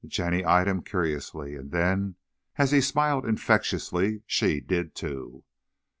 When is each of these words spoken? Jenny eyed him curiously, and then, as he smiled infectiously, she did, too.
Jenny 0.07 0.43
eyed 0.43 0.67
him 0.67 0.81
curiously, 0.81 1.53
and 1.55 1.69
then, 1.69 2.15
as 2.55 2.71
he 2.71 2.81
smiled 2.81 3.23
infectiously, 3.23 4.23
she 4.25 4.59
did, 4.59 4.95
too. 4.95 5.43